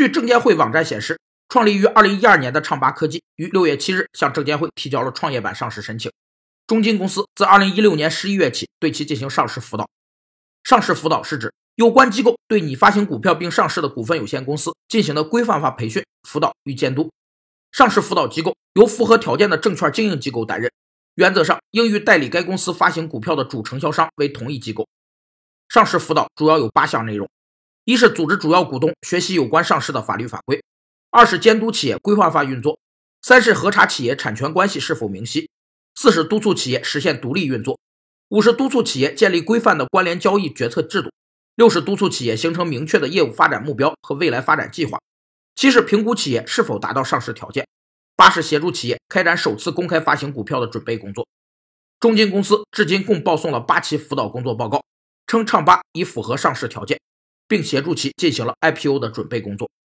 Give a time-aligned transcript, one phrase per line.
[0.00, 1.20] 据证监会网站显示，
[1.50, 6.10] 创立于2012年的畅吧科技于6月7日向证监会提交了创业板上市申请。
[6.66, 9.86] 中金公司自2016年11月起对其进行上市辅导。
[10.64, 17.10] 上市辅导是指有关机构对拟发行股票并上市的股份有限公司进行的规范化培训、辅导与监督。
[17.70, 20.72] 上市辅导机构由符合条件的证券经营机构担任，
[21.16, 24.88] 原则上应与代理该公司发行股票的主承销商为同一机构。
[25.68, 27.28] 上市辅导主要有八项内容：
[27.90, 30.60] 一是组织主要股东学习有关上市的法律法规；
[31.10, 32.78] 二是监督企业规范化运作；
[33.20, 35.48] 三是核查企业产权关系是否明晰；
[35.96, 37.80] 四是督促企业实现独立运作；
[38.28, 41.08] 五是督促企业建立规范的关联交易决策制度；
[41.56, 45.00] 六是督促企业形成明确的业务发展目标和未来发展计划。
[45.56, 47.66] 七是评估企业是否达到上市条件，
[48.14, 51.26] 八是协助企业开展首次公开发行股票的准备工作。
[51.98, 54.80] 中金公司至今共报送了八期辅导工作报告，
[55.26, 56.96] 称唱吧已符合上市条件，
[57.50, 59.70] 并协助其进行了 IPO 的准备工作。